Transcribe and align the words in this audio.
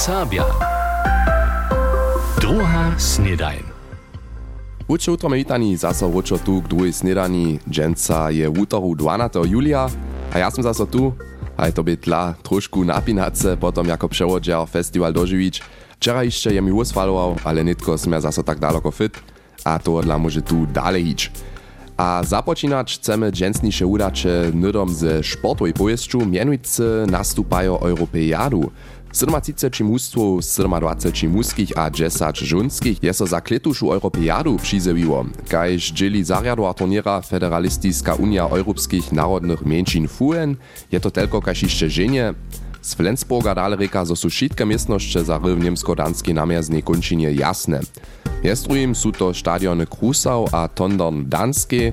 Serbia. 0.00 0.48
Druga 2.40 2.96
snedajn. 2.98 3.60
Uče 4.88 5.10
utro 5.12 5.28
witani, 5.28 5.76
zaso 5.76 6.08
učo 6.08 6.38
tu 6.40 6.62
k 6.64 6.68
druhej 6.68 6.92
snedani. 6.92 7.60
Dženca 7.68 8.32
je 8.32 8.48
v 8.48 8.60
útoru 8.60 8.96
12. 8.96 9.44
julia 9.44 9.92
a 10.32 10.38
ja 10.40 10.48
som 10.48 10.64
zaso 10.64 10.88
tu. 10.88 11.12
Aj 11.52 11.68
to 11.68 11.84
by 11.84 12.00
tla 12.00 12.32
trošku 12.40 12.80
napinace, 12.80 13.60
potom 13.60 13.92
jako 13.92 14.08
převodžiar 14.08 14.64
festival 14.64 15.12
doživič. 15.12 15.60
Včera 16.00 16.24
ešte 16.24 16.48
je 16.48 16.60
mi 16.64 16.72
usfaloval, 16.72 17.36
ale 17.44 17.60
nitko 17.60 18.00
som 18.00 18.08
ja 18.16 18.24
zaso 18.24 18.40
tak 18.40 18.56
daleko 18.56 18.88
fit 18.88 19.20
a 19.68 19.76
to 19.76 20.00
odla 20.00 20.16
môže 20.16 20.40
tu 20.40 20.64
dalej 20.64 21.12
ić. 21.12 21.20
A 22.00 22.24
započínać 22.24 22.96
chcemy 22.96 23.32
dżęsniejsze 23.32 23.86
udacze 23.86 24.50
nydom 24.54 24.88
ze 24.88 25.22
sportowej 25.22 25.72
pojeszczu, 25.72 26.26
mianujcy 26.26 27.04
nastupają 27.06 27.80
Europejadu. 27.80 28.70
37 29.12 29.86
mustwów, 29.86 30.44
27 30.44 31.30
muskich 31.30 31.78
a 31.78 31.90
10 31.90 32.38
żunskich 32.38 33.02
jest 33.02 33.20
za 33.20 33.40
kletušu 33.40 33.92
Europejadu 33.92 34.56
przyzewiło. 34.56 35.24
Kajż 35.48 35.92
dzieli 35.92 36.24
zariadła 36.24 36.74
turniera 36.74 37.20
Federalistiska 37.20 38.14
Unia 38.14 38.42
Europskich 38.44 39.12
Narodnych 39.12 39.66
Mieńczin 39.66 40.08
FUN, 40.08 40.56
je 40.92 41.00
to 41.00 41.10
tylko 41.10 41.42
kaž 41.42 41.62
jeszcze 41.62 41.90
żenie. 41.90 42.34
Z 42.82 42.94
Flensburga 42.94 43.54
dale 43.54 43.76
reka, 43.76 44.04
zo 44.04 44.16
su 44.16 44.30
šitke 44.30 44.66
miestnosće 44.66 45.22
za 45.24 45.38
ryw 45.38 45.58
niemsko-danskiej 45.60 46.34
namierznej 46.34 46.82
končinie 46.82 47.32
jasne. 47.32 47.80
Jest 48.42 48.66
drugim 48.66 48.94
su 48.94 49.12
to 49.12 49.34
stadiony 49.34 49.86
Krusau 49.86 50.48
a 50.52 50.68
Tondern 50.68 51.28
Danskie, 51.28 51.92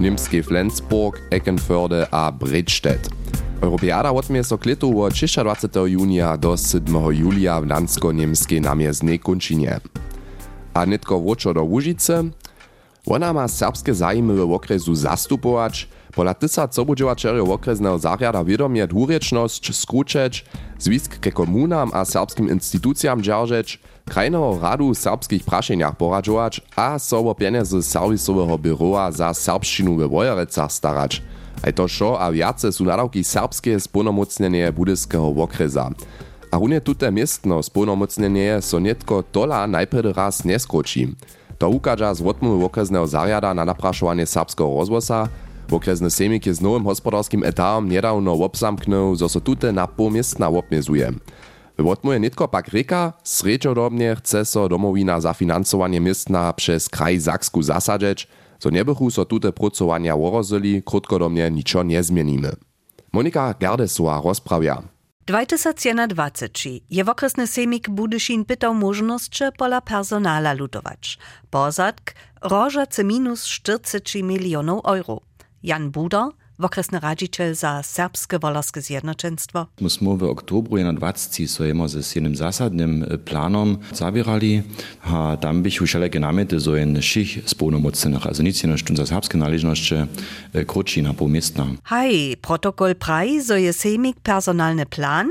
Niemskie 0.00 0.42
Flensburg, 0.42 1.18
Eckenförde 1.30 2.06
a 2.10 2.32
Bredstedt. 2.32 3.17
Europeada 3.60 4.12
odmie 4.12 4.44
so 4.44 4.58
kletu 4.58 5.02
od 5.02 5.12
26. 5.12 5.62
junia 5.86 6.36
do 6.36 6.56
7. 6.56 7.12
julia 7.12 7.60
w 7.60 7.66
dansko-niemskiej 7.66 8.60
namierznej 8.60 9.18
končinie. 9.18 9.80
A 10.74 10.84
nitko 10.84 11.20
włoczo 11.20 11.54
do 11.54 11.64
Łužice, 11.64 12.24
ona 13.06 13.32
ma 13.32 13.48
serbskie 13.48 13.94
zajmy 13.94 14.46
w 14.46 14.52
okresu 14.52 14.94
zastupować, 14.94 15.88
pola 16.14 16.34
tysa 16.34 16.68
cobudziłaczerjo 16.68 17.44
okresnego 17.44 17.98
zariada 17.98 18.44
wiadomie 18.44 18.86
dwurečnosć 18.86 19.76
skručeć, 19.76 20.44
zwisk 20.78 21.18
ke 21.18 21.32
komunam 21.32 21.90
a 21.94 22.04
serbskim 22.04 22.50
instytucjam 22.50 23.22
dzierżeć, 23.22 23.80
krajnego 24.04 24.58
radu 24.62 24.94
serbskich 24.94 25.44
praszeniach 25.44 25.96
poradzować, 25.96 26.60
a 26.76 26.98
sobo 26.98 27.34
pieniędzy 27.34 27.82
serwisowego 27.82 28.58
biura 28.58 29.12
za 29.12 29.34
serbszczynu 29.34 29.96
we 29.96 30.08
Wojerecach 30.08 30.72
starać. 30.72 31.22
Aj 31.58 31.72
to 31.74 31.90
šo 31.90 32.14
a 32.14 32.30
viace 32.30 32.70
sú 32.70 32.86
nadavky 32.86 33.26
serbské 33.26 33.74
splnomocnenie 33.74 34.70
budeského 34.70 35.26
okresa. 35.34 35.90
A 36.48 36.54
runie 36.56 36.80
tuté 36.80 37.12
miestno 37.12 37.60
splnomocnenie 37.60 38.62
so 38.64 38.80
netko 38.80 39.26
tola 39.26 39.68
najprv 39.68 40.16
raz 40.16 40.46
neskročí. 40.46 41.12
To 41.58 41.68
ukáža 41.68 42.14
z 42.14 42.22
odmluvy 42.22 42.64
okresného 42.70 43.04
zariada 43.04 43.50
na 43.52 43.66
naprašovanie 43.66 44.24
serbského 44.24 44.70
rozvosa, 44.70 45.26
Okresny 45.68 46.08
sejmik 46.08 46.48
s 46.48 46.64
novým 46.64 46.80
hospodárským 46.88 47.44
etávom 47.44 47.84
nedávno 47.84 48.32
obzamknul, 48.40 49.12
zo 49.20 49.28
so 49.28 49.36
tute 49.36 49.68
na 49.68 49.84
pol 49.84 50.08
miestna 50.08 50.48
obmezuje. 50.48 51.12
Vodmuje 51.76 52.16
netko 52.24 52.48
pak 52.48 52.72
reka, 52.72 53.12
srečodobne 53.20 54.16
chce 54.16 54.48
so 54.48 54.64
domovina 54.64 55.20
za 55.20 55.36
financovanie 55.36 56.00
miestna 56.00 56.48
přes 56.56 56.88
kraj 56.88 57.20
Saksku 57.20 57.60
zasadžeč, 57.60 58.24
so 58.58 58.70
nebychu 58.70 59.10
so 59.10 59.24
tute 59.24 59.52
pracowania 59.52 60.16
worozili, 60.16 60.82
krótkodomnie 60.82 61.50
niczo 61.50 61.82
nie 61.82 62.02
zmienimy. 62.02 62.52
Monika 63.12 63.54
Gerdesova 63.60 64.20
rozprawia. 64.24 64.82
2020 65.26 66.70
je 66.90 67.04
okresny 67.04 67.46
semik 67.46 67.90
Budyszin 67.90 68.44
pytał 68.44 68.74
możność 68.74 69.40
pola 69.56 69.80
personala 69.80 70.52
lutować. 70.52 71.18
Pozadk 71.50 72.14
rożacy 72.42 73.04
minus 73.04 73.46
40 73.46 74.22
milionów 74.22 74.80
euro. 74.84 75.20
Jan 75.62 75.90
Buder, 75.90 76.28
okresny 76.64 77.00
radziciel 77.00 77.54
za 77.54 77.82
serbskie 77.82 78.38
wolorskie 78.38 78.80
zjednoczeństwo. 78.80 79.66
Myśmy 79.80 80.16
w 80.16 80.22
oktobru 80.22 80.76
2020 80.92 81.46
so 81.46 81.64
jemo 81.64 81.88
z 81.88 82.14
jednym 82.14 82.36
zasadnym 82.36 83.06
planom 83.24 83.78
zabierali, 83.92 84.62
a 85.02 85.36
tam 85.40 85.62
bych 85.62 85.82
wszelkie 85.82 86.20
namety 86.20 86.60
so 86.60 86.76
in 86.76 87.02
szich 87.02 87.38
spełnomocnych, 87.46 88.26
also 88.26 88.42
nic 88.42 88.62
jeno 88.62 88.74
za 88.94 89.06
serbskie 89.06 89.38
należności 89.38 89.94
krótsi 90.66 91.02
na 91.02 91.14
półmiestna. 91.14 91.66
Hej, 91.84 92.36
protokol 92.36 92.94
praj, 92.94 93.42
so 93.42 93.56
je 93.56 93.72
semik 93.72 94.20
personalny 94.20 94.86
plan, 94.86 95.28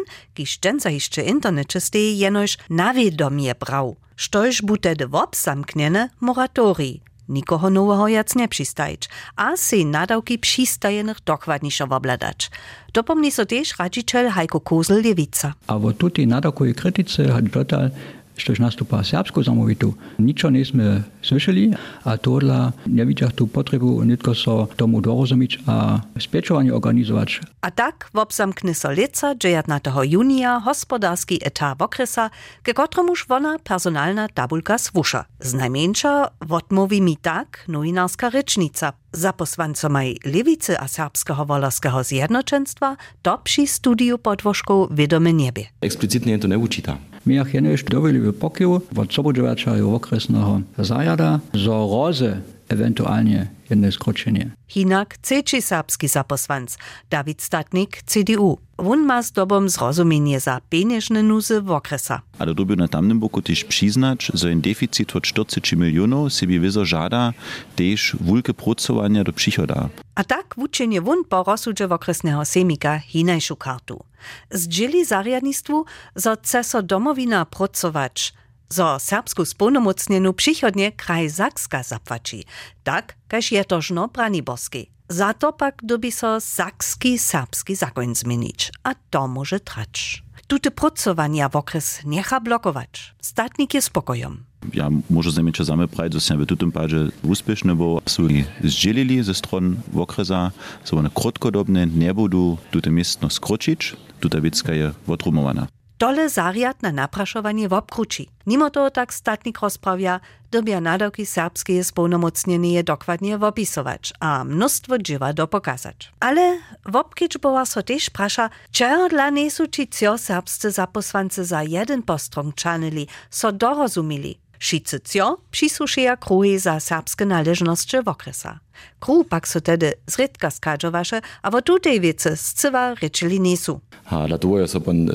za 0.79 0.89
jeszcze 0.89 1.21
internecie 1.21 1.79
steje 1.79 2.13
jenoś 2.13 2.57
nawiedomie 2.69 3.55
brał. 3.55 3.95
Štož 4.15 4.61
bu 4.61 4.77
tedy 4.77 5.07
wobzamkniene 5.07 6.09
moratori. 6.21 7.01
Nikoho 7.29 7.69
nowego 7.69 8.07
jac 8.07 8.35
nie 8.35 8.47
przystajeć, 8.47 9.09
a 9.35 9.57
si 9.57 9.85
nadawki 9.85 10.39
przystajenych 10.39 11.17
dokładniejsze 11.25 11.83
obladać. 11.83 12.51
Dopomni 12.93 13.31
so 13.31 13.45
też 13.45 13.79
radziciel 13.79 14.29
Heiko 14.29 14.59
Kozel-Lewica. 14.59 15.51
A 15.67 15.79
wo 15.79 15.93
tuti 15.93 16.27
nadawkowi 16.27 16.73
krytycy 16.73 17.27
hat 17.27 17.45
total 17.51 17.89
Štož 18.37 18.59
nastupa 18.59 19.03
serbsku 19.03 19.43
zamovitu. 19.43 19.93
Ničo 20.17 20.49
nismo 20.49 21.01
slyšeli 21.21 21.73
a 22.05 22.17
tohle 22.17 22.71
nevidia 22.85 23.29
tu 23.33 23.47
potrebu 23.47 24.03
nitko 24.03 24.35
so 24.35 24.67
tomu 24.75 25.01
dorozumieć 25.01 25.59
a 25.67 25.99
spiečovanie 26.19 26.75
organizować. 26.75 27.41
A 27.61 27.71
tak 27.71 28.09
wobzamkny 28.13 28.73
so 28.73 28.91
lica 28.91 29.35
19. 29.35 29.91
junia 30.05 30.59
hospodarski 30.59 31.39
etat 31.41 31.77
wokresa, 31.77 32.29
ke 32.63 32.73
kotromuż 32.73 33.25
wona 33.27 33.59
personalna 33.59 34.27
tabulka 34.29 34.77
swusza. 34.77 35.25
Znajmniejsza 35.39 36.29
wotmowi 36.41 37.01
mi 37.01 37.17
tak 37.17 37.65
nowinarska 37.67 38.29
rycznica. 38.29 38.93
Za 39.11 39.33
posłancomaj 39.33 40.15
lewicy 40.25 40.79
a 40.79 40.87
serbskiego 40.87 41.45
wolarskiego 41.45 42.03
zjednoczeństwa 42.03 42.97
to 43.21 43.37
przy 43.37 43.67
studiu 43.67 44.17
podwożką 44.17 44.87
wiadome 44.91 45.33
niebie. 45.33 45.65
Eksplicitnie 45.81 46.31
je 46.31 46.39
to 46.39 46.47
nie 46.47 46.57
uczyta. 46.57 46.97
Miach 47.27 47.53
je 47.53 47.61
než 47.61 47.83
dovolil 47.83 48.31
pokiu 48.31 48.81
od 48.95 49.11
Sobodovača 49.11 49.75
okresného 49.83 50.63
zajada 50.79 51.39
zo 51.53 51.75
roze 51.91 52.39
ewentualnie 52.69 53.47
jedne 53.69 53.91
skroczenie. 53.91 54.51
Hinak 54.67 55.17
ceči 55.21 55.61
serbski 55.61 56.07
zaposlanc, 56.07 56.77
David 57.09 57.41
Statnik, 57.41 58.01
CDU. 58.05 58.57
Won 58.77 59.05
ma 59.05 59.23
z 59.23 59.31
dobom 59.31 59.69
zrozumienie 59.69 60.39
za 60.39 60.61
penieżne 60.69 61.23
nuzy 61.23 61.61
w 61.61 61.71
okresa. 61.71 62.21
Ale 62.39 62.55
dobił 62.55 62.75
na 62.75 62.87
tamnym 62.87 63.19
boku 63.19 63.41
też 63.41 63.63
przyznać, 63.63 64.31
że 64.33 64.47
ein 64.47 64.61
deficit 64.61 65.15
od 65.15 65.23
40 65.23 65.77
milionów 65.77 66.33
sobie 66.33 66.59
wyzo 66.59 66.85
żada 66.85 67.33
też 67.75 68.15
wielkie 68.21 68.53
pracowania 68.53 69.23
do 69.23 69.33
przychoda. 69.33 69.89
A 70.15 70.23
tak 70.23 70.55
wuczenie 70.57 71.01
won 71.01 71.23
po 71.29 71.43
rozsudzie 71.43 71.87
w 71.87 71.91
okresnego 71.91 72.45
semika 72.45 72.99
hinajszu 72.99 73.55
kartu. 73.55 74.03
Zdzieli 74.51 75.05
zariadnictwu, 75.05 75.85
chce 76.15 76.63
so 76.63 76.81
domowina 76.83 77.45
pracować, 77.45 78.33
zo 78.69 78.99
serbsku 78.99 79.45
spunomocnienu 79.45 80.33
przychodnie 80.33 80.91
kraj 80.91 81.29
Zakska 81.29 81.83
zapłaci, 81.83 82.43
tak 82.83 83.15
kaž 83.27 83.51
je 83.51 83.65
tożno 83.65 84.07
Braniborski. 84.07 84.91
Za 85.09 85.33
to 85.33 85.53
pak 85.53 85.75
dobi 85.83 86.11
so 86.11 86.41
sakski 86.41 87.19
serbski 87.19 87.75
zakoń 87.75 88.15
zmienić, 88.15 88.71
a 88.83 88.95
to 89.09 89.27
może 89.27 89.59
trać. 89.59 90.23
Tute 90.47 90.71
pracowania 90.71 91.49
w 91.49 91.55
okres 91.55 92.01
niecha 92.05 92.39
blokować. 92.39 93.15
Statnik 93.21 93.73
jest 93.73 93.87
spokojom. 93.87 94.43
Ja 94.73 94.89
może 95.09 95.31
zamieć 95.31 95.57
same 95.65 95.87
że 96.09 96.21
się 96.21 96.37
w 96.37 96.57
tym 96.57 96.71
padzie 96.71 96.97
uspieszne, 97.23 97.75
bo 97.75 98.01
są 98.05 98.27
zdzielili 98.63 99.23
ze 99.23 99.33
stron 99.33 99.75
okresa, 99.95 100.51
są 100.83 100.97
one 100.97 101.09
krótkodobne, 101.13 101.87
nie 101.87 102.13
będą 102.13 102.57
tute 102.71 102.91
miestno 102.91 103.29
skroczyć, 103.29 103.95
tuta 104.19 104.41
wiecka 104.41 104.73
je 104.73 104.91
odrumowana. 105.07 105.67
Dole 105.99 106.29
zariad 106.29 106.81
na 106.81 106.91
napraszowanie 106.91 107.69
w 107.69 107.73
obkruci. 107.73 108.29
Mimo 108.47 108.69
to 108.69 108.91
tak 108.91 109.13
statnik 109.13 109.59
rozprawia, 109.59 110.19
dobia 110.51 110.81
nadawki 110.81 111.25
serbskie 111.25 111.83
spełnomocnienie 111.83 112.83
dokładnie 112.83 113.35
opisować, 113.35 114.13
a 114.19 114.43
mnóstwo 114.43 114.97
dziewa 114.97 115.33
do 115.33 115.47
pokazać. 115.47 116.11
Ale 116.19 116.59
w 116.85 116.95
obkiczbowa 116.95 117.65
so 117.65 117.83
też 117.83 118.09
prasza, 118.09 118.49
czego 118.71 119.09
dla 119.09 119.31
nesu 119.31 119.67
ci 119.67 119.87
serbscy 120.17 120.71
zaposłancy 120.71 121.45
za 121.45 121.63
jeden 121.63 122.03
postrąg 122.03 122.55
czanili, 122.55 123.07
so 123.29 123.51
dorozumili. 123.51 124.39
Wszyscy 124.59 124.99
cio 124.99 125.37
przysłuszyja 125.51 126.17
kruhy 126.17 126.59
za 126.59 126.79
serbskie 126.79 127.25
należności 127.25 127.97
w 128.05 128.07
okresa. 128.07 128.59
Kruh 128.99 129.27
pak 129.27 129.47
so 129.47 129.61
tedy 129.61 129.93
zredka 130.07 130.51
skadžovaše, 130.51 131.21
a 131.41 131.49
vo 131.51 131.61
tutej 131.61 131.99
wiece 132.01 132.37
scywa 132.37 132.95
rečeli 133.01 133.39
nesu. 133.39 133.79
A 134.05 134.27
dlatego 134.27 134.59
je 134.59 134.67
so 134.67 134.81
pan 134.81 135.09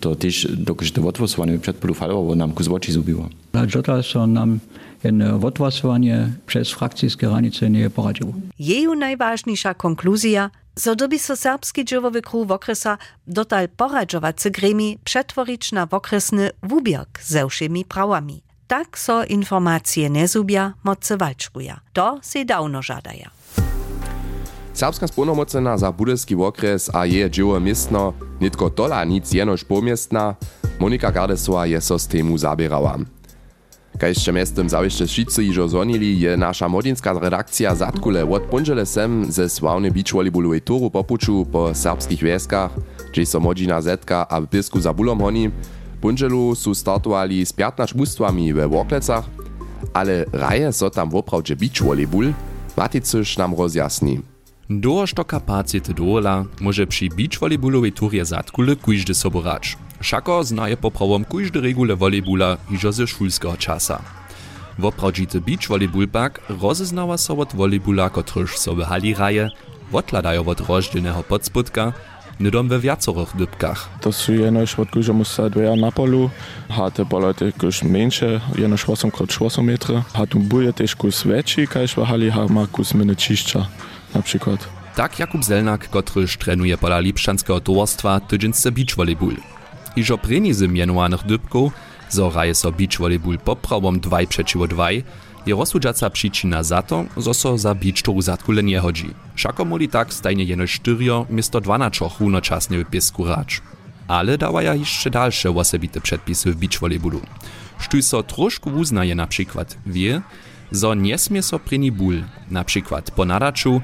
to 0.00 0.14
też 0.14 0.48
dokud 0.50 0.92
to 0.92 1.08
odwosłanie 1.08 1.58
przed 1.58 1.76
polu 1.76 1.94
falowo, 1.94 2.22
bo 2.22 2.34
nam 2.34 2.52
ku 2.52 2.62
złoci 2.62 2.92
zubiło. 2.92 3.28
Dla 3.52 3.66
Jota 3.74 4.02
so 4.02 4.26
nam 4.26 4.58
jedne 5.04 5.34
odgłosowanie 5.34 6.32
przez 6.46 6.70
frakcyjskie 6.70 7.26
granice 7.26 7.70
nie 7.70 7.90
poradziło. 7.90 8.32
Jeju 8.58 8.94
najważniejsza 8.94 9.74
konkluzja, 9.74 10.50
zo 10.76 10.96
doby 10.96 11.18
so 11.18 11.36
serbski 11.36 11.84
dżowowy 11.84 12.22
kruh 12.22 12.46
wokresa 12.46 12.98
dotal 13.26 13.68
poradżowacy 13.68 14.50
gremi 14.50 14.98
przetworić 15.04 15.72
na 15.72 15.86
wokresny 15.86 16.50
wubierk 16.62 17.22
ze 17.22 17.48
wszymi 17.48 17.84
prawami. 17.84 18.42
Tak 18.66 18.96
so 18.96 19.24
informacije 19.28 20.10
ne 20.10 20.26
zubja, 20.26 20.72
moce 20.82 21.16
valčkuja. 21.16 21.76
To 21.92 22.18
se 22.22 22.44
davno 22.44 22.82
žadaja. 22.82 23.28
Serbska 24.74 25.06
spolnomocena 25.06 25.78
za 25.78 25.92
budelski 25.92 26.34
okres, 26.34 26.88
a 26.94 27.04
je 27.04 27.30
dživo 27.30 27.60
mestno, 27.60 28.14
nitko 28.40 28.70
tola 28.70 29.04
nic 29.04 29.34
jenož 29.34 29.64
pomestna, 29.64 30.34
Monika 30.80 31.10
Gardesova 31.10 31.64
je 31.64 31.80
so 31.80 31.98
s 31.98 32.06
temu 32.06 32.38
zabirala. 32.38 32.98
Kaj 33.94 34.14
še 34.18 34.32
mestem 34.32 34.68
zavište 34.68 35.06
šice 35.06 35.44
ižo 35.46 35.68
zvonili, 35.68 36.22
je 36.22 36.36
naša 36.36 36.68
modinska 36.68 37.12
redakcija 37.12 37.74
zatkule 37.74 38.24
od 38.24 38.42
ponžele 38.50 38.86
sem 38.86 39.24
ze 39.30 39.48
slavne 39.48 39.90
beach 39.90 40.10
volleyballovej 40.14 40.64
toru 40.66 40.90
popuču 40.90 41.44
po 41.52 41.70
serbskih 41.74 42.22
veskah, 42.22 42.74
če 43.14 43.26
so 43.26 43.40
modina 43.40 43.78
zetka 43.80 44.26
a 44.26 44.40
v 44.42 44.50
pisku 44.50 44.80
za 44.80 44.92
bulom 44.92 45.20
honim, 45.20 45.52
Ponželu 46.04 46.54
su 46.54 46.74
startowali 46.74 47.46
z 47.46 47.52
15 47.52 47.96
mustwami 47.96 48.52
we 48.52 48.68
Woklecach, 48.68 49.24
ale 49.94 50.24
raje 50.32 50.72
so 50.72 50.90
tam 50.90 51.10
woprawdzie 51.10 51.56
beach 51.56 51.82
volleyball, 51.82 52.32
Maticyż 52.76 53.36
nam 53.38 53.54
rozjasni. 53.54 54.20
Dołożto 54.70 55.24
kapacity 55.24 55.94
dola 55.94 56.44
może 56.60 56.86
przy 56.86 57.08
beach 57.08 57.38
volleyballowej 57.40 57.92
turze 57.92 58.24
zatkule 58.24 58.76
kujdy 58.76 59.14
soboracz. 59.14 59.76
Šako 60.00 60.44
znaje 60.44 60.76
poprawom 60.76 61.24
kujdy 61.24 61.60
regule 61.60 61.96
volleyballa 61.96 62.56
iżo 62.70 62.92
ze 62.92 63.06
szulskiego 63.06 63.56
czasa. 63.56 64.02
Woprawdzity 64.78 65.40
beach 65.40 65.68
volleyball 65.68 66.08
pak 66.08 66.40
rozeznała 66.48 67.18
so 67.18 67.36
od 67.36 67.54
volleyballa, 67.54 68.10
kotryż 68.10 68.58
so 68.58 68.74
w 68.74 68.82
hali 68.82 69.14
raje, 69.14 69.50
odladają 69.92 70.46
od 70.46 70.60
rozdzielnego 70.60 71.22
podspodka, 71.22 71.92
nydom 72.40 72.68
we 72.68 72.78
wiacorych 72.80 73.36
dybkach. 73.36 73.88
To 74.00 74.12
su 74.12 74.34
jenož 74.34 74.78
od 74.78 74.90
kuža 74.90 75.12
musa 75.12 75.48
dveja 75.48 75.76
na 75.76 75.90
polu, 75.90 76.30
ha 76.68 76.90
te 76.90 77.04
poloty 77.04 77.52
kuž 77.52 77.82
menše, 77.82 78.40
jenož 78.58 78.84
8 78.88 79.10
krot 79.10 79.30
8 79.40 79.64
metre, 79.64 80.02
ha 80.14 80.26
tu 80.26 80.38
buje 80.38 80.72
tež 80.72 80.94
kus 80.94 81.24
veći, 81.24 81.66
kajž 81.66 81.96
v 81.96 82.04
hali 82.04 82.30
ha 82.30 82.46
ma 82.48 82.66
kus 82.66 82.94
mene 82.94 83.14
čišća, 83.14 83.66
na 84.14 84.22
przykład. 84.22 84.58
Tak 84.96 85.18
Jakub 85.18 85.44
Zelnak, 85.44 85.88
kotryż 85.90 86.36
trenuje 86.36 86.76
pola 86.78 86.98
Lipszczanskiego 86.98 87.60
towarstwa 87.60 88.20
tydzińce 88.20 88.72
beach 88.72 88.96
volleyball. 88.96 89.36
Iżo 89.96 90.18
prenizy 90.18 90.68
mianowanych 90.68 91.26
dybków, 91.26 91.72
zo 92.10 92.30
raje 92.30 92.54
so 92.54 92.72
beach 92.72 92.98
volleyball 92.98 93.38
poprawom 93.38 94.00
2 94.00 94.26
przeciwko 94.28 94.66
2, 94.66 94.88
je 95.46 95.54
rozsudzaca 95.54 96.10
przyczyna 96.10 96.62
za 96.62 96.82
to, 96.82 97.04
zo 97.16 97.34
so 97.34 97.58
za 97.58 97.74
toru 98.04 98.22
zatkule 98.22 98.62
nie 98.62 98.80
chodzi. 98.80 99.14
Szako 99.36 99.64
moli 99.64 99.88
tak 99.88 100.14
stajnie 100.14 100.44
jeno 100.44 100.66
4 100.66 100.96
miesto 101.30 101.60
12 101.60 102.08
runoczasnie 102.20 102.78
w 102.78 102.90
piesku 102.90 103.24
racz. 103.24 103.60
Ale 104.08 104.38
dawaja 104.38 104.74
jeszcze 104.74 105.10
dalsze 105.10 105.50
osobite 105.50 106.00
przepisy 106.00 106.52
w 106.52 106.56
beach 106.56 106.80
volleyballu. 106.80 107.20
Sztuj 107.78 108.02
so 108.02 108.22
troszkę 108.22 108.70
uznaje 108.70 109.14
na 109.14 109.26
przykład 109.26 109.78
wie, 109.86 110.22
zo 110.70 110.94
nie 110.94 111.18
smie 111.18 111.42
so 111.42 111.58
preni 111.58 111.92
ból, 111.92 112.22
na 112.50 112.64
przykład 112.64 113.10
po 113.10 113.24
naraczu, 113.24 113.80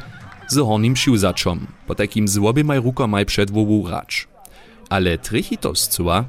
z 0.49 0.57
hornym 0.59 0.97
siłzaczom, 0.97 1.67
po 1.87 1.95
takim 1.95 2.29
z 2.29 2.39
obiemaj 2.39 2.81
rukomaj 2.81 3.27
przedwowu 3.27 3.89
racz. 3.89 4.29
Ale 4.89 5.19
trichitoscuła 5.19 6.25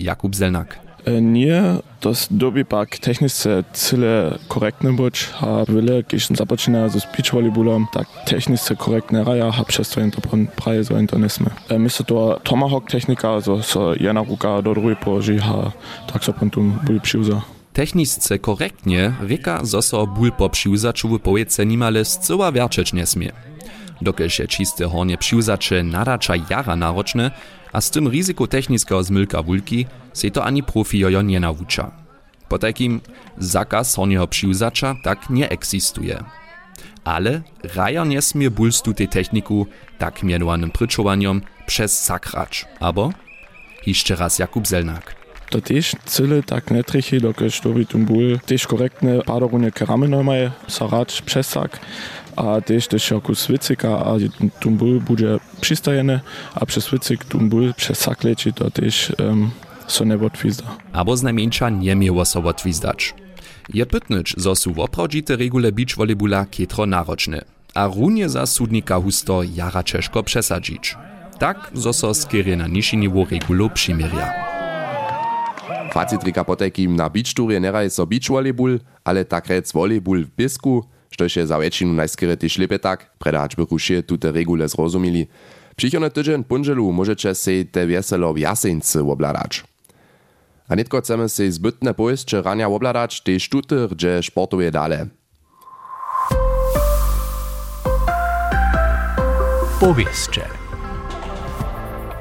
Jakub 0.00 0.36
Zelnak. 0.36 0.85
E, 1.06 1.20
Nie, 1.20 1.62
das 2.00 2.28
dobi 2.30 2.64
pak 2.64 2.98
technice 2.98 3.64
cyle 3.72 4.38
korektne 4.48 4.92
być, 4.92 5.24
ha 5.24 5.64
wyle, 5.68 6.02
když 6.02 6.28
započíná 6.28 6.88
so 6.88 6.98
beach 7.16 7.32
volleyballom, 7.32 7.86
tak 7.92 8.08
technice 8.24 8.76
korektne 8.76 9.24
raja, 9.24 9.52
ha 9.52 9.64
przez 9.64 9.88
to 9.90 10.00
to 10.10 10.20
praje 10.56 10.84
so 10.84 10.94
to 11.08 11.18
nesme. 11.18 11.50
E, 11.68 11.78
Myślę 11.78 12.04
to 12.06 12.40
tomahawk 12.42 12.90
technika, 12.90 13.40
so, 13.40 13.62
so 13.62 13.94
jedna 14.00 14.22
ruka 14.22 14.62
do 14.62 14.74
drugiej 14.74 14.96
położy, 14.96 15.38
ha 15.38 15.72
tak 16.12 16.24
so 16.24 16.32
pontum 16.32 16.78
buli 16.86 17.00
przyuza. 17.00 17.42
Technisce 17.72 18.38
korektnie 18.38 19.12
reka 19.20 19.64
zoso 19.64 20.06
ból 20.06 20.32
po 20.32 20.50
přiuzaču 20.50 21.08
w 21.08 21.20
powiece 21.20 21.66
nimale 21.66 22.04
zcyła 22.04 22.52
wierczeć 22.52 22.92
nie 22.92 23.06
smie. 23.06 23.32
Dokelž 24.00 24.38
je 24.38 24.46
čiste 24.46 24.84
hornie 24.84 25.16
přiuzače 25.16 25.82
nadača 25.82 26.34
jara 26.50 26.76
naročne, 26.76 27.32
a 27.72 27.80
z 27.80 27.90
tym 27.90 28.06
ryzyku 28.06 28.46
technicznego 28.46 29.02
zmylka 29.02 29.42
wulki 29.42 29.86
se 30.12 30.30
to 30.30 30.44
ani 30.44 30.62
profi 30.62 30.98
jojo 30.98 31.22
nie 31.22 31.40
nawucza. 31.40 31.90
Po 32.48 32.58
takim 32.58 33.00
zakaz 33.38 33.94
horniego 33.94 34.26
přiuzacza 34.26 34.94
tak 35.04 35.30
nie 35.30 35.48
eksistuje. 35.48 36.24
Ale 37.04 37.42
raja 37.74 38.04
nie 38.04 38.22
smie 38.22 38.50
bulstu 38.50 38.94
tej 38.94 39.08
techniku 39.08 39.66
tak 39.98 40.22
mianowanym 40.22 40.70
pryczowaniom 40.70 41.42
przez 41.66 42.02
sakracz. 42.04 42.66
Abo? 42.80 43.12
Jeszcze 43.86 44.16
raz 44.16 44.38
Jakub 44.38 44.66
Zelnak. 44.66 45.25
To 45.50 45.60
też 45.60 45.96
cyle 46.04 46.42
tak 46.42 46.70
nie 46.70 46.84
trichy, 46.84 47.20
dokelž 47.20 47.60
dobi 47.60 47.86
tum 47.86 48.04
ból, 48.04 48.38
też 48.46 48.66
korektne 48.66 49.22
padorunie 49.22 49.72
keramy 49.72 50.08
normaj, 50.08 50.50
saracz, 50.68 51.22
przesak, 51.22 51.80
a 52.36 52.60
też 52.60 52.88
też 52.88 53.14
kus 53.22 53.46
wycyka, 53.46 53.88
a 53.88 54.12
tum 54.60 54.76
ból 54.76 55.00
bude 55.00 55.38
przystajene, 55.60 56.20
a 56.54 56.66
przez 56.66 56.88
wycyk 56.88 57.24
tum 57.24 57.48
ból 57.48 57.74
przesak 57.74 58.24
leci, 58.24 58.52
to 58.52 58.70
też 58.70 59.12
um, 59.18 59.50
so 59.86 60.04
nie 60.04 60.14
odwizda. 60.14 60.64
Abo 60.92 61.16
znajmniejsza 61.16 61.70
nie 61.70 61.96
miało 61.96 62.24
so 62.24 62.42
odwizdać. 62.42 63.14
Je 63.74 63.86
pytnyć, 63.86 64.34
zo 64.36 64.54
su 64.54 64.74
woprawdzite 64.74 65.36
regule 65.36 65.72
beach 65.72 65.96
volleyballa 65.96 66.46
kietro 66.50 66.86
naroczne, 66.86 67.44
a 67.74 67.86
runie 67.86 68.28
za 68.28 68.46
sudnika 68.46 69.00
husto 69.00 69.42
jara 69.42 69.82
czeszko 69.82 70.22
przesadzić. 70.22 70.96
Tak, 71.38 71.70
zo 71.74 71.92
so 71.92 72.14
skierie 72.14 72.56
na 72.56 72.66
niższy 72.66 72.96
niveau 72.96 73.30
regulo 73.30 73.70
przymieria. 73.70 74.55
Facitrika 75.96 76.44
potekim 76.44 76.92
na 76.92 77.08
beach 77.08 77.32
turje 77.32 77.56
neraj 77.56 77.88
so 77.88 78.04
beach 78.04 78.28
volleyball, 78.28 78.76
ale 79.00 79.24
tak 79.24 79.48
rec 79.48 79.72
volleyball 79.72 80.28
w 80.28 80.30
pisku, 80.36 80.84
štož 81.08 81.40
je 81.40 81.44
za 81.48 81.56
väčšinu 81.56 81.96
najskere 81.96 82.36
tyž 82.36 82.60
lepe 82.60 82.76
tak, 82.76 83.16
predač 83.16 83.56
by 83.56 83.64
rušie 83.64 84.04
tute 84.04 84.28
regule 84.28 84.68
zrozumili. 84.68 85.32
Přichodny 85.72 86.12
tydzień 86.12 86.44
punželu 86.44 86.84
môžete 86.92 87.32
se 87.32 87.64
te 87.64 87.88
veselo 87.88 88.28
v 88.36 88.44
jaseńce 88.44 89.00
obladać. 89.00 89.64
A 90.68 90.76
nitko 90.76 91.00
chcemy 91.00 91.32
se 91.32 91.48
zbytne 91.48 91.96
pojeszcze 91.96 92.44
rania 92.44 92.68
obladać, 92.68 93.24
tež 93.24 93.48
tute 93.48 93.88
rdzie 93.88 94.20
sportuje 94.20 94.68
dale. 94.68 95.08
Powieszcze. 99.80 100.65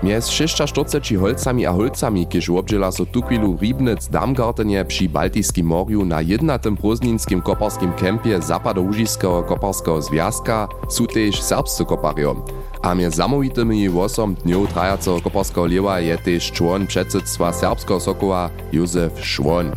Mjez 0.05 0.29
640 0.29 1.17
holcami 1.17 1.65
a 1.65 1.73
holcami, 1.73 2.29
kiž 2.29 2.53
obdźela 2.53 2.93
so 2.93 3.09
tukwilu 3.09 3.57
Ribnec 3.57 4.05
Damgartenje 4.05 4.85
przy 4.85 5.09
Baltijskim 5.09 5.65
morju 5.65 6.05
na 6.05 6.21
jednatym 6.21 6.77
prozninskim 6.77 7.41
koparskim 7.41 7.89
kempie 7.97 8.41
Zapadołužiského 8.41 9.43
koparského 9.43 10.01
związka 10.01 10.67
su 10.89 11.09
tež 11.09 11.41
serbscy 11.41 11.85
koparjo. 11.85 12.45
A 12.85 12.93
mjez 12.93 13.15
zamowitymi 13.15 13.89
8 13.89 14.35
dniów 14.45 14.73
trajaceho 14.73 15.21
koparského 15.25 15.65
liewa 15.65 15.99
je 15.99 16.17
tež 16.17 16.51
čłon 16.53 16.85
předsydstwa 16.87 17.53
serbského 17.53 17.99
sokoła 17.99 18.49
Józef 18.71 19.25
Šwon. 19.25 19.73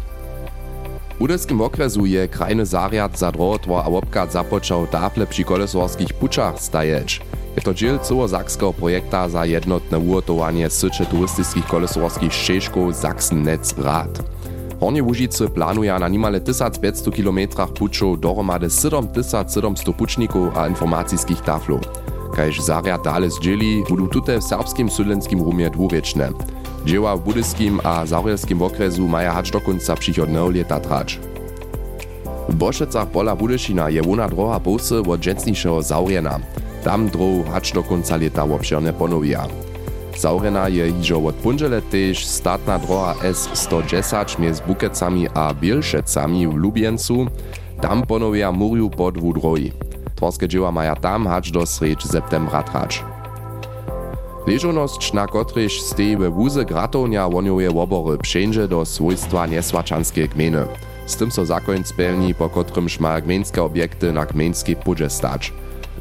W 1.18 1.22
udelskim 1.24 1.60
okresu 1.60 2.06
je 2.06 2.28
krajny 2.28 2.66
zariad 2.66 3.18
za 3.18 3.30
drogotwar 3.32 3.80
a 3.80 3.88
obkat 3.88 4.32
započał 4.32 4.86
tafle 4.86 5.26
przy 5.26 5.44
koleswarskich 5.44 6.12
pučach 6.12 6.60
stajeć. 6.60 7.37
Je 7.58 7.62
to 7.62 7.74
dziel 7.74 7.98
całosakskiego 7.98 8.72
projekta 8.72 9.28
za 9.28 9.46
jednotne 9.46 9.98
ugotowanie 9.98 10.70
syče 10.70 11.06
turystycznych 11.06 11.66
koleswarskich 11.66 12.32
ścieżków 12.32 12.94
Sachsen-Netz 12.94 13.82
Rad. 13.82 14.22
Hornie 14.80 15.02
Łužice 15.02 15.48
planuje 15.48 15.98
na 15.98 16.08
nimale 16.08 16.40
1500 16.40 17.14
km 17.14 17.38
pučów 17.74 18.20
dohromady 18.20 18.70
7700 18.70 19.96
pučników 19.96 20.56
a 20.56 20.68
informacyjskich 20.68 21.40
taflów. 21.40 21.80
Kajž 22.36 22.60
zariad 22.60 23.02
dale 23.02 23.30
zdzieli, 23.30 23.84
budu 23.88 24.06
tute 24.06 24.38
w 24.38 24.44
serbskim 24.44 24.90
sudlenskim 24.90 25.42
rumie 25.42 25.70
dwurečne. 25.70 26.28
Dzieła 26.86 27.16
w 27.16 27.20
budyskim 27.20 27.80
a 27.84 28.06
zaurielskim 28.06 28.62
okresu 28.62 29.08
maja 29.08 29.32
hacz 29.32 29.50
do 29.50 29.60
końca 29.60 29.96
przychodnego 29.96 30.50
lata 30.50 30.80
trać. 30.80 31.20
W 32.48 32.54
Boszecach 32.54 33.08
pola 33.08 33.36
Budyšina 33.36 33.90
je 33.90 34.02
wona 34.02 34.28
droha 34.28 34.60
połsy 34.60 34.98
od 34.98 35.20
dżęsniejszego 35.20 35.82
zauriena. 35.82 36.40
Tam 36.84 37.08
droh 37.08 37.46
hacz 37.50 37.72
do 37.72 37.82
końca 37.82 38.16
lata 38.16 38.44
obšerne 38.44 38.92
ponowia. 38.92 39.46
Zaurena 40.18 40.66
je 40.66 40.86
hižo 40.90 41.18
od 41.18 41.34
punžele 41.42 41.82
tež 41.90 42.26
statna 42.26 42.78
droha 42.78 43.14
S110 43.22 44.38
między 44.38 44.62
Bukecami 44.66 45.30
a 45.34 45.54
Bielšecami 45.54 46.46
w 46.46 46.54
Lubiencu. 46.54 47.26
Tam 47.80 48.02
ponowia 48.02 48.50
murju 48.52 48.90
po 48.90 49.10
dwu 49.10 49.32
drohi. 49.32 49.72
Tworskie 50.14 50.48
dzieła 50.48 50.72
maja 50.72 50.96
tam 50.96 51.26
hacz 51.26 51.50
do 51.50 51.66
sreč 51.66 52.02
septembra 52.02 52.62
trać. 52.62 53.04
Leżoność, 54.46 55.12
na 55.12 55.26
kotryż 55.26 55.82
stej 55.82 56.16
we 56.16 56.30
wuze 56.30 56.64
gratonia 56.64 57.28
woniowe 57.28 57.70
wobory 57.70 58.18
przędzie 58.18 58.68
do 58.68 58.84
swojstwa 58.84 59.46
niesłaczanskiej 59.46 60.28
gminy. 60.28 60.66
z 61.08 61.16
tym 61.16 61.30
so 61.30 61.46
zakoń 61.46 61.84
spelni, 61.84 62.34
po 62.34 62.48
kotrymž 62.48 63.00
ma 63.00 63.20
gmejnske 63.20 63.62
objekty 63.62 64.12
na 64.12 64.26
gmejnskiej 64.26 64.76
pudże 64.76 65.10
stać. 65.10 65.52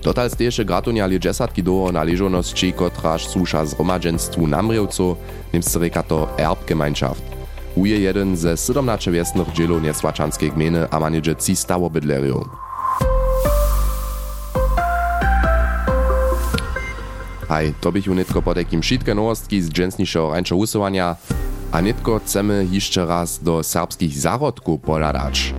Dotal 0.04 0.30
steješe 0.30 0.66
gratuniali 0.66 1.20
desatki 1.20 1.64
doho 1.64 1.92
należoności, 1.92 2.74
kotraż 2.74 3.28
susza 3.28 3.66
zgromadzenstwu 3.66 4.48
namrewców, 4.48 5.18
niemscy 5.54 5.80
reka 5.80 6.04
to 6.04 6.28
Erbgemeinschaft. 6.38 7.24
Uje 7.76 8.00
jeden 8.00 8.38
ze 8.38 8.58
17 8.58 9.12
wiesnych 9.12 9.52
dzielów 9.54 9.84
niesłaczanskiej 9.84 10.52
gminy, 10.52 10.90
a 10.92 11.00
manjedzie 11.00 11.36
300 11.36 11.76
obydleriów. 11.76 12.48
Hej, 17.50 17.74
to 17.82 17.92
bych 17.92 18.08
netko 18.08 18.42
po 18.42 18.54
takim 18.54 18.82
všetke 18.82 19.16
nowostki 19.16 19.62
z 19.62 19.70
dżensniejszego 19.70 20.32
rańczo 20.32 20.56
usuwania, 20.56 21.16
a 21.72 21.82
netko 21.82 22.20
chcemy 22.20 22.68
jeszcze 22.72 23.06
raz 23.06 23.44
do 23.44 23.64
serbskich 23.64 24.18
zarodków 24.20 24.82
poladać. 24.82 25.54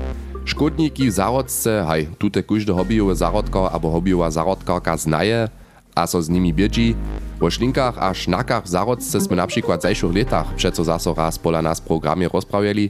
Škodniki 0.49 1.07
v 1.07 1.13
zarodce, 1.13 1.85
haj, 1.85 2.09
tute 2.17 2.41
kujde 2.41 2.73
hobbyjowe 2.73 3.13
zarodka 3.13 3.69
abo 3.69 3.93
hobbyjowa 3.93 4.33
zarodkarka 4.33 4.97
znaje, 4.97 5.53
a 5.93 6.07
so 6.09 6.25
z 6.25 6.33
nimi 6.33 6.57
biedzi. 6.57 6.97
O 7.37 7.53
šlinkach 7.53 8.01
a 8.01 8.17
šnakach 8.17 8.65
v 8.65 8.73
zarodce 8.73 9.21
sme 9.21 9.37
napríklad 9.37 9.85
v 9.85 9.93
zajších 9.93 10.15
letach 10.17 10.49
přeco 10.57 10.89
zaso 10.89 11.13
raz 11.13 11.37
pola 11.37 11.61
nás 11.61 11.85
programie 11.85 12.33
rozprawiali, 12.33 12.89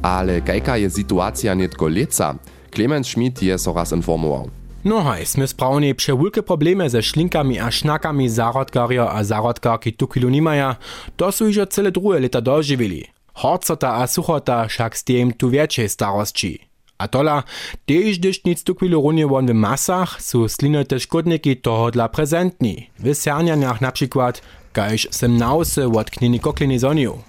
ale 0.00 0.40
kajka 0.40 0.80
je 0.80 0.88
situácia 0.88 1.52
netko 1.52 1.84
leca, 1.84 2.40
Clemens 2.72 3.12
Schmidt 3.12 3.44
je 3.44 3.52
so 3.60 3.76
raz 3.76 3.92
informował. 3.92 4.48
No 4.80 5.04
hej, 5.04 5.28
sme 5.28 5.44
sprawnie 5.44 5.92
przewulke 5.92 6.40
problemy 6.40 6.88
ze 6.88 7.04
szlinkami 7.04 7.60
a 7.60 7.68
šnakami 7.68 8.24
zarodkarja 8.30 9.10
a 9.12 9.20
zarodkarki 9.20 9.92
tukilu 9.92 10.32
nimaja, 10.32 10.80
to 11.20 11.28
sú 11.28 11.52
już 11.52 11.68
cele 11.68 11.92
drugie 11.92 12.24
leta 12.24 12.40
doživili. 12.40 13.10
Horcota 13.36 14.00
a 14.00 14.08
suchota 14.08 14.64
však 14.64 14.96
s 14.96 15.02
tým 15.04 15.34
tu 15.36 15.52
więcej 15.52 15.92
starostí. 15.92 16.64
A 16.98 17.08
tola, 17.08 17.44
tež 17.84 18.18
když 18.18 18.42
nic 18.44 18.62
tu 18.62 18.74
chvíli 18.74 18.94
runie 18.94 19.26
won 19.26 19.46
w 19.46 19.52
masach, 19.52 20.20
su 20.20 20.48
slinete 20.48 21.00
škodniki 21.00 21.56
toho 21.56 21.90
dla 21.90 22.08
prezentni. 22.08 22.88
W 22.98 23.14
sernjaniach 23.14 23.80
na 23.80 23.90
przykład, 23.90 24.40
kajž 24.72 25.08
sem 25.10 25.38
nause 25.38 25.86
od 25.86 26.10
knini 26.10 26.38
koklini 26.38 26.78
zoniu. 26.78 27.24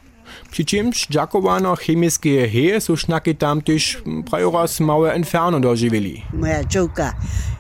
Přičemž 0.50 1.08
džakovano 1.08 1.76
chemické 1.76 2.48
heje 2.48 2.82
su 2.82 2.96
šnaki 2.96 3.34
tam 3.34 3.62
tež 3.62 3.98
prajoraz 4.30 4.80
małe 4.80 5.16
inferno 5.16 5.60
doživili. 5.60 6.24
Moja 6.34 6.64
džoka, 6.64 7.12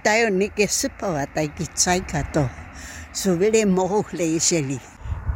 tajo 0.03 0.29
neke 0.29 0.67
sypava, 0.67 1.25
tajki 1.25 1.65
cajka 1.75 2.23
to. 2.33 2.49
Su 3.13 3.37
vele 3.37 3.65
moruch 3.65 4.13
leželi. 4.13 4.79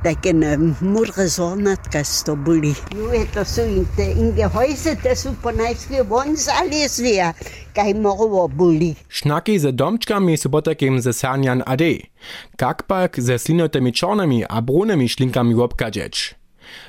Lakini 0.06 0.46
eh, 0.46 0.60
morzona 0.82 1.76
tukastobuli 1.76 2.76
nueto 2.96 3.46
suinte 3.46 4.12
inge 4.12 4.44
hojzete 4.44 5.16
su 5.16 5.30
ponajski 5.44 6.02
von 6.10 6.36
zalezvija, 6.36 7.34
kaj 7.76 7.94
morvo 7.94 8.48
buli. 8.48 8.96
Šnaki 9.10 9.60
z 9.60 9.72
domčkami 9.72 10.38
so 10.38 10.50
potakim 10.50 11.02
zasanjan 11.02 11.62
ade. 11.66 12.00
Kakpak 12.56 13.20
ze 13.20 13.38
slinotemi 13.38 13.94
čornami 13.94 14.44
a 14.50 14.62
brunemi 14.62 15.08
šlinkami 15.08 15.54
obkadžeč. 15.54 16.34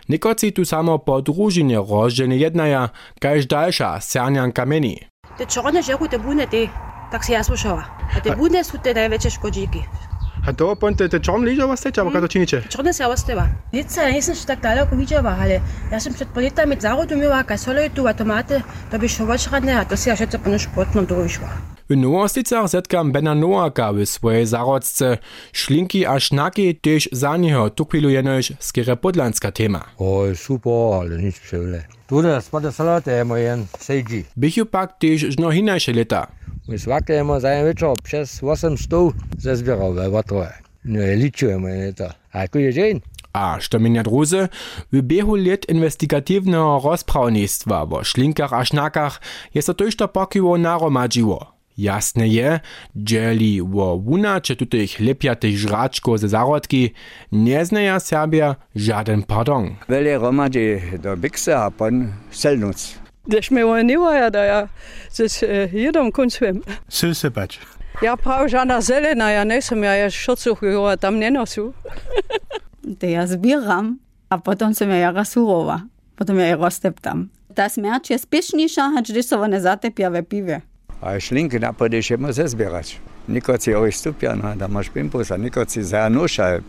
Nikoci 0.09 0.51
tu 0.51 0.65
samo 0.65 0.99
po 0.99 1.21
družine 1.21 1.77
rožene 1.77 2.39
jednaja, 2.39 2.89
kajž 3.21 3.47
daljša 3.47 4.01
sanjanka 4.01 4.65
meni. 4.65 4.97
Te 5.39 5.45
čorne 5.45 5.83
žeru 5.83 6.09
te 6.09 6.19
bune 6.19 6.47
te, 6.47 6.69
tak 7.11 7.25
se 7.25 7.33
jaz 7.33 7.47
slušala. 7.47 7.85
A 8.17 8.21
te 8.25 8.37
bune 8.37 8.65
so 8.65 8.79
te 8.83 8.95
največje 8.95 9.31
škodžiki. 9.31 10.12
A 10.43 10.53
to 10.53 10.75
ponte 10.75 11.07
te 11.09 11.19
čom 11.23 11.45
ližo 11.47 11.69
vas 11.71 11.81
teča, 11.81 12.03
mm. 12.05 12.13
kaj 12.13 12.21
to 12.21 12.29
činiče? 12.35 12.63
Črne 12.69 12.93
se 12.93 13.07
vas 13.07 13.23
teva. 13.25 13.45
Lice, 13.73 14.09
nisem 14.11 14.35
še 14.35 14.49
tako 14.49 14.63
daleko 14.67 14.99
videla, 14.99 15.37
ale 15.39 15.61
jaz 15.93 16.03
sem 16.03 16.17
pred 16.19 16.33
poletami 16.35 16.79
zarodumila, 16.83 17.45
kaj 17.47 17.61
so 17.63 17.75
letu, 17.77 18.09
a 18.11 18.15
tomate, 18.19 18.59
to 18.91 18.99
bi 18.99 19.11
še 19.11 19.27
več 19.29 19.47
radne, 19.55 19.77
a 19.79 19.85
to 19.87 19.95
si 19.95 20.11
ja 20.11 20.19
še 20.19 20.27
po 20.43 20.59
športnem 20.59 21.07
družbo. 21.07 21.47
V 21.87 21.95
Novosticach 21.95 22.67
zetkam 22.67 23.13
Bena 23.15 23.35
Noaka 23.39 23.93
v 23.95 24.03
svojej 24.03 24.47
zárodce. 24.51 25.23
Šlinky 25.55 26.03
a 26.09 26.19
šnaky 26.19 26.75
tiež 26.75 27.13
za 27.15 27.37
neho 27.39 27.71
tukviluje 27.71 28.23
nož 28.27 28.57
skere 28.59 28.99
podlanska 28.99 29.55
téma. 29.55 29.95
Oj, 30.03 30.35
super, 30.35 31.07
ale 31.07 31.23
nič 31.23 31.39
vševle. 31.39 31.87
Tuda, 32.11 32.41
spada 32.43 32.73
salát 32.73 33.07
je 33.07 33.23
mojen, 33.25 33.69
sejdži. 33.79 34.25
Bych 34.35 34.57
ju 34.57 34.65
pak 34.67 34.99
tiež 34.99 35.39
žno 35.39 35.55
hinajšie 35.55 35.95
leta. 35.95 36.33
Mi 36.67 36.79
svakajemo 36.79 37.41
zajedničo, 37.41 37.95
přes 38.03 38.43
800 38.43 39.13
ze 39.39 39.57
zbirove, 39.57 40.09
vatrove. 40.09 40.59
Ne, 40.85 41.15
ličujemo 41.15 41.69
je 41.69 41.93
to. 41.93 42.09
A 42.33 42.47
kuj 42.47 42.73
dzień? 42.73 43.01
A 43.33 43.57
što 43.61 43.79
minja 43.79 44.03
druze, 44.03 44.49
v 44.93 45.03
behu 45.03 45.35
let 45.35 45.65
investigativneho 45.69 46.81
rozpravnictva 46.85 47.83
vo 47.85 48.05
šlinkach 48.05 48.53
a 48.53 48.65
šnakach 48.65 49.21
je 49.53 49.63
se 49.63 49.75
to 49.75 49.87
išto 49.87 50.07
pokivo 50.07 50.57
naromadživo. 50.57 51.53
Jasne 51.77 52.29
je, 52.29 52.61
dželi 52.97 53.61
vo 53.61 53.97
vuna, 53.97 54.41
če 54.41 54.55
tutih 54.55 54.97
lepjatih 55.01 55.57
žračkov 55.57 56.21
za 56.21 56.29
zarodki, 56.29 56.93
ne 57.31 57.65
znaja 57.65 58.01
Serbija 58.01 58.55
žaden 58.75 59.23
pardon. 59.23 59.77
Vele 59.89 60.19
romadži 60.19 60.99
do 61.03 61.17
Biksa, 61.17 61.71
pon 61.71 62.13
Selnuc. 62.31 63.02
Když 63.27 63.51
mi 63.51 63.65
on 63.65 63.87
nevaja, 63.87 64.31
da 64.31 64.45
ja 64.45 64.69
z 65.11 65.43
jedom 65.73 66.13
koncem. 66.13 66.63
Sysypać. 66.89 67.61
Ja 68.03 68.17
prav 68.17 68.49
žana 68.49 68.81
zelena, 68.81 69.31
ja 69.31 69.45
nisem, 69.45 69.83
ja 69.85 69.95
je 69.95 70.11
šocuch, 70.11 70.61
tam 71.01 71.19
nie 71.19 71.31
nosu. 71.31 71.73
To 72.99 73.07
ja 73.07 73.27
zbieram, 73.27 73.99
a 74.31 74.39
potom 74.39 74.75
som 74.75 74.91
ja 74.91 74.97
jara 74.97 75.25
surowa. 75.25 75.87
Potom 76.19 76.39
ja 76.39 76.57
rozteptam. 76.57 77.29
Ta 77.55 77.69
smierć 77.69 78.11
jest 78.11 78.25
spieszniejsza, 78.25 78.91
choć 78.91 79.13
gdyż 79.13 79.27
so 79.27 79.41
one 79.41 79.61
zatepia 79.61 80.11
we 80.11 80.23
piwie. 80.23 80.61
A 81.01 81.21
šlinky 81.21 81.61
napadeš 81.61 82.11
jemo 82.11 82.33
zezbierać. 82.33 83.01
Nikoci 83.29 83.75
ovih 83.75 83.97
stupjana, 83.97 84.57
da 84.57 84.69
maš 84.69 84.89
pimpusa, 84.91 85.37
nikoci 85.37 85.83
za 85.83 85.99
januša, 85.99 86.61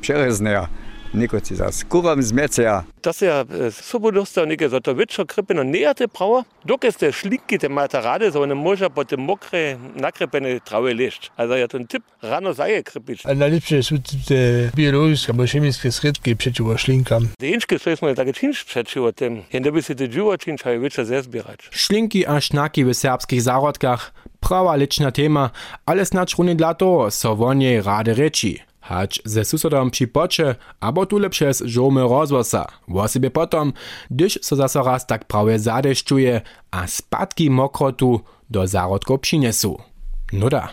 přerezneja, 1.14 1.22
nikoci 1.22 1.56
za 1.56 1.72
skurom 1.72 2.22
zmecija. 2.22 2.84
Das 3.04 3.22
ja 3.22 3.46
sobodosta 3.72 4.46
neke 4.46 4.70
za 4.70 4.80
to 4.80 4.94
večer 4.94 5.26
krepeno 5.26 5.64
nejate 5.64 6.08
pravo, 6.08 6.44
dok 6.64 6.86
ste 6.92 7.12
šlinki 7.12 7.58
te 7.60 7.70
matarade, 7.70 8.32
so 8.32 8.46
ne 8.46 8.56
može 8.56 8.90
po 8.90 9.04
te 9.04 9.18
mokre, 9.18 9.78
nakrepene 9.96 10.60
trave 10.60 10.94
lešť. 10.94 11.32
Also 11.38 11.56
ja 11.56 11.68
ten 11.68 11.88
tip 11.88 12.04
rano 12.22 12.54
zaje 12.54 12.84
krepič. 12.84 13.26
A 13.26 13.34
najlepsze 13.34 13.84
są 13.84 13.96
te 14.28 14.72
biologiczne 14.76 15.32
albo 15.32 15.48
chemiczne 15.48 15.92
środki 15.92 16.36
przeciwko 16.36 16.78
szlinkam. 16.78 17.28
Deinčke 17.40 17.80
so 17.80 17.96
smo 17.98 18.16
takie 18.16 18.34
činš 18.34 18.64
přečivo 18.64 19.12
tem, 19.12 19.44
jen 19.54 19.64
da 19.64 19.72
bi 19.72 19.82
se 19.82 19.96
te 19.96 20.08
dživo 20.08 20.38
činš, 20.38 20.66
a 20.66 20.70
je 20.70 20.80
večer 20.80 21.06
zezbierać. 21.06 21.70
Šlinki 21.72 22.28
a 22.28 22.40
šnaki 22.40 22.86
w 22.86 22.94
serbskich 22.94 23.42
zarodkach, 23.42 24.14
prawa 24.40 24.76
liczna 24.76 25.12
tema, 25.12 25.50
ale 25.86 26.06
snacz 26.06 26.36
runie 26.38 26.56
dla 26.56 26.74
toho 26.74 27.12
so 27.12 27.36
wonie 27.36 27.82
rade 27.82 28.14
reči. 28.14 28.73
Hać 28.84 29.22
ze 29.26 29.46
susodom 29.46 29.92
připoče, 29.92 30.56
abo 30.80 31.06
tule 31.06 31.30
przez 31.30 31.64
żomy 31.66 32.02
rozwosa. 32.02 32.68
Wosebie 32.88 33.32
potom, 33.32 33.74
gdyż 34.12 34.40
so 34.42 34.56
zaso 34.56 34.84
raz 34.84 35.08
tak 35.08 35.24
prawie 35.26 35.60
zadeszczuje, 35.60 36.42
a 36.72 36.88
spadki 36.88 37.50
mokrotu 37.50 38.22
do 38.50 38.68
zarodków 38.68 39.20
przyniesu. 39.20 39.78
No 40.34 40.50
da. 40.50 40.70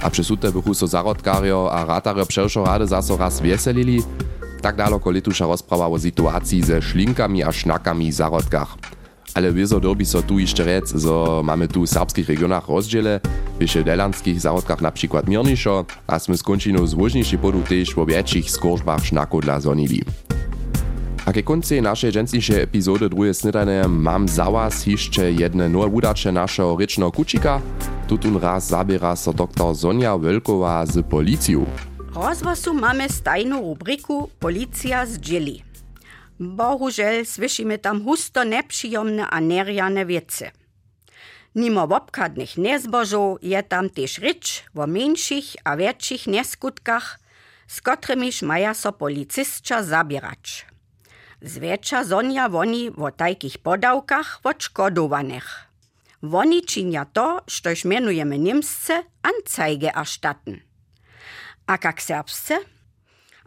A 0.00 0.10
přesute 0.10 0.52
bychu 0.52 0.74
so 0.74 0.86
zarodkarjo 0.86 1.72
a 1.72 1.84
ratarjo 1.84 2.26
přeršo 2.26 2.64
rady 2.64 2.86
zaso 2.86 3.16
raz 3.16 3.40
wieselili, 3.40 4.02
tak 4.60 4.76
daleko 4.76 5.10
letuša 5.10 5.46
rozprawa 5.46 5.88
o 5.88 5.98
sytuacji 5.98 6.62
ze 6.62 6.82
šlinkami 6.82 7.44
a 7.44 7.52
šnakami 7.52 8.10
w 8.10 8.14
zarodkach. 8.14 8.99
Ale 9.34 9.52
wieso 9.52 9.80
dobi 9.80 10.06
so 10.06 10.22
tu 10.22 10.38
jeszcze 10.38 10.64
rec, 10.64 10.92
zo 10.94 11.42
mamy 11.44 11.68
tu 11.68 11.82
w 11.82 11.88
serbskich 11.88 12.28
regionach 12.28 12.68
rozdziele, 12.68 13.20
w 13.60 13.84
delanskich 13.84 14.40
zarodkach 14.40 14.80
na 14.80 14.90
przykład 14.92 15.28
mierniszo, 15.28 15.84
a 16.06 16.18
sme 16.18 16.36
z 16.36 16.42
končinou 16.42 16.86
złożniejszy 16.86 17.38
podu 17.38 17.62
też 17.62 17.94
w 17.94 18.06
większych 18.06 18.50
skorzbach 18.50 19.04
sznaku 19.04 19.40
dla 19.40 19.60
zonili. 19.60 20.02
A 21.26 21.32
ke 21.32 21.42
konci 21.42 21.82
naszej 21.82 22.12
dżęsniejszej 22.12 22.60
epizody 22.60 23.08
drugie 23.08 23.34
snydane 23.34 23.88
mam 23.88 24.28
za 24.28 24.50
was 24.50 24.86
jeszcze 24.86 25.32
jedne 25.32 25.68
nowe 25.68 25.86
udacze 25.86 26.32
naszego 26.32 26.76
rycznego 26.76 27.12
kucika. 27.12 27.60
Tutun 28.08 28.36
raz 28.36 28.68
zabiera 28.68 29.16
so 29.16 29.32
dr 29.32 29.76
Sonja 29.76 30.18
Welkowa 30.18 30.86
z 30.86 31.06
policją. 31.06 31.66
Rozwosu 32.14 32.74
mamy 32.74 33.08
stajną 33.08 33.60
rubryku 33.60 34.30
Policja 34.40 35.06
z 35.06 35.18
dzieli. 35.18 35.69
Bohužel 36.40 37.24
słyšimy 37.24 37.78
tam 37.78 38.04
husto 38.04 38.44
nepřijomne 38.44 39.26
a 39.26 39.40
nerjane 39.40 40.06
wiece. 40.06 40.50
Nimo 41.54 41.86
wobkadnych 41.86 42.56
nezbożów 42.56 43.38
je 43.42 43.62
tam 43.62 43.90
też 43.90 44.18
rycz 44.18 44.64
o 44.74 44.86
mniejszych 44.86 45.44
a 45.64 45.76
większych 45.76 46.26
neskutkach, 46.26 47.18
z 47.66 47.80
którymiż 47.80 48.42
maja 48.42 48.74
so 48.74 48.92
policystka 48.92 49.82
zabierać. 49.82 50.66
Zwiecza 51.42 52.04
zonia 52.04 52.48
woni 52.48 52.90
o 52.96 53.10
takich 53.10 53.58
podałkach 53.58 54.40
odszkodowanych. 54.44 55.66
Woni 56.22 56.62
czynia 56.62 57.04
to, 57.04 57.40
štož 57.48 57.84
mianujemy 57.84 58.38
niemsce 58.38 59.02
Anzeige 59.22 59.96
erstatten. 59.96 60.60
A 61.66 61.78
kak 61.78 62.02
serbsce? 62.02 62.58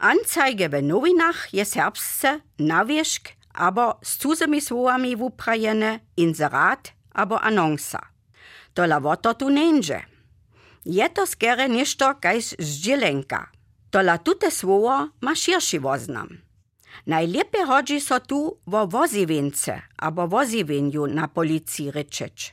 Anzeige 0.04 0.68
v 0.68 0.82
novinah 0.84 1.48
je 1.56 1.64
srpsce 1.66 2.40
navješk, 2.60 3.30
abo 3.56 4.04
s 4.04 4.18
tuzimi 4.20 4.60
slovami 4.62 5.16
vuprajene, 5.16 6.00
inzerat, 6.20 6.92
abo 7.16 7.40
anonsa. 7.40 8.02
To 8.74 8.84
lavoto 8.84 9.32
tu 9.34 9.48
nenže. 9.48 10.04
Je 10.84 11.08
to 11.08 11.24
skere 11.24 11.70
nešto, 11.72 12.20
kajž 12.20 12.60
ždjelenka. 12.60 13.48
To 13.96 14.02
latute 14.04 14.52
svojo 14.52 15.08
ma 15.22 15.36
širši 15.36 15.80
voznam. 15.80 16.28
Najlepje 17.06 17.64
hodži 17.66 18.00
so 18.04 18.20
tu 18.20 18.60
vo 18.66 18.84
vozivince, 18.86 19.88
abo 19.96 20.26
vozivinju 20.26 21.08
na 21.08 21.28
policiji 21.28 21.92
rečeč. 21.92 22.52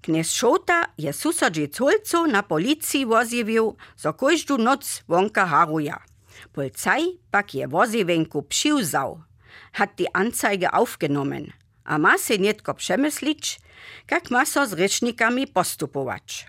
Knez 0.00 0.30
Šota 0.30 0.84
je 0.96 1.12
susadži 1.12 1.66
colcu 1.66 2.30
na 2.30 2.42
policiji 2.42 3.04
vozivil, 3.04 3.74
za 3.96 4.12
kojždu 4.12 4.58
noc 4.58 5.02
vonka 5.08 5.44
haruja. 5.44 5.98
Polizei 6.52 7.18
pak 7.30 7.54
je 7.54 7.68
woziwenku 7.68 8.42
przyuzał, 8.42 9.22
hat 9.72 9.90
die 9.96 10.16
Anzeige 10.16 10.70
aufgenommen, 10.70 11.52
a 11.84 11.98
ma 11.98 12.18
se 12.18 12.38
nietko 12.38 12.74
przemyslić, 12.74 13.60
jak 14.10 14.30
ma 14.30 14.46
so 14.46 14.66
z 14.66 14.72
rycznikami 14.72 15.46
postupować. 15.46 16.46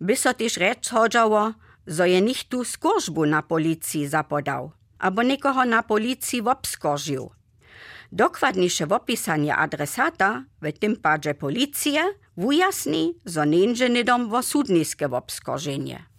By 0.00 0.16
so 0.16 0.34
też 0.34 0.54
rzecz 0.54 0.88
chodzało, 0.88 1.52
zo 1.86 2.04
je 2.04 2.20
nichtu 2.20 2.64
skorzbu 2.64 3.26
na 3.26 3.42
policji 3.42 4.08
zapodał, 4.08 4.72
abo 4.98 5.22
nikoho 5.22 5.64
na 5.64 5.82
policji 5.82 6.42
wobskoržił. 6.42 7.30
Dokładniejsze 8.12 8.88
opisanie 8.88 9.56
adresata, 9.56 10.44
w 10.62 10.78
tym 10.78 10.96
padzie 10.96 11.34
wujasni, 12.36 13.14
zo 13.24 13.44
nędzie 13.44 13.88
nidom 13.90 14.28
wo 14.28 14.42
sudniske 14.42 15.08
wobskorzenie. 15.08 16.15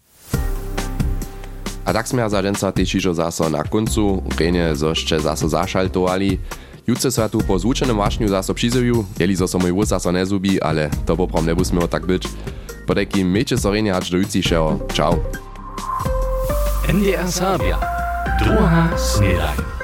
A 1.87 1.95
tak 1.95 2.03
sme 2.03 2.19
za 2.27 2.43
dženca 2.43 2.75
tečižo 2.75 3.15
zaso 3.15 3.47
na 3.47 3.63
koncu, 3.63 4.19
rejne 4.35 4.75
zošte 4.75 5.15
zaso 5.23 5.47
zašaltovali. 5.47 6.35
Jutce 6.83 7.07
sa 7.07 7.31
tu 7.31 7.39
po 7.39 7.55
zvučenom 7.55 7.95
vášňu 7.95 8.27
zaso 8.27 8.51
přizejú, 8.51 9.07
jeli 9.15 9.39
zo 9.39 9.47
so 9.47 9.55
môj 9.55 9.71
vôz 9.71 9.95
zaso 9.95 10.11
nezubí, 10.11 10.59
ale 10.59 10.91
to 11.07 11.15
poprom 11.15 11.47
nebusme 11.47 11.79
tak 11.87 12.03
byť. 12.03 12.27
Podajky 12.87 13.23
mejte 13.23 13.55
so 13.55 13.71
rejne 13.71 13.95
hač 13.95 14.11
do 14.11 14.19
jucišeho. 14.19 14.83
Čau. 14.91 15.15
NDR 16.91 17.27
Sabia. 17.31 17.79
Druga 18.39 18.91
snedajn. 18.99 19.76